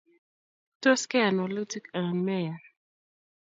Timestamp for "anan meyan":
1.97-2.61